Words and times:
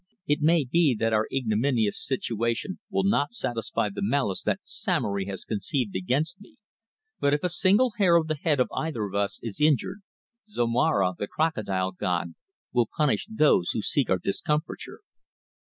It 0.25 0.41
may 0.41 0.63
be 0.65 0.95
that 0.99 1.13
our 1.13 1.27
ignominious 1.31 2.03
situation 2.03 2.79
will 2.89 3.03
not 3.03 3.35
satisfy 3.35 3.89
the 3.89 4.01
malice 4.01 4.41
that 4.41 4.61
Samory 4.63 5.25
has 5.27 5.45
conceived 5.45 5.95
against 5.95 6.41
me, 6.41 6.57
but 7.19 7.35
if 7.35 7.43
a 7.43 7.49
single 7.49 7.91
hair 7.99 8.15
of 8.15 8.25
the 8.25 8.33
head 8.37 8.59
of 8.59 8.67
either 8.75 9.05
of 9.05 9.13
us 9.13 9.39
is 9.43 9.61
injured, 9.61 9.99
Zomara, 10.49 11.13
the 11.19 11.27
Crocodile 11.27 11.91
god, 11.91 12.33
will 12.73 12.87
punish 12.97 13.27
those 13.29 13.69
who 13.73 13.83
seek 13.83 14.09
our 14.09 14.17
discomfiture." 14.17 15.01